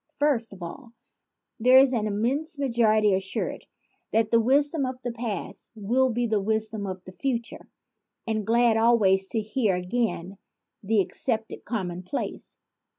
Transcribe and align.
First 0.17 0.51
of 0.51 0.63
all, 0.63 0.93
there 1.59 1.77
is 1.77 1.91
the 1.91 1.99
immense 2.03 2.57
majority 2.57 3.13
assured 3.13 3.67
that 4.11 4.31
the 4.31 4.41
wisdom 4.41 4.83
of 4.83 4.99
the 5.03 5.11
past 5.11 5.69
will 5.75 6.09
be 6.09 6.25
the 6.25 6.41
wisdom 6.41 6.87
of 6.87 7.03
the 7.05 7.11
future 7.11 7.69
and 8.25 8.43
glad 8.43 8.77
always 8.77 9.27
to 9.27 9.41
hear 9.41 9.75
again 9.75 10.39
the 10.81 11.01
ac 11.01 11.11
cepted 11.13 11.65
commonplaces. 11.65 12.57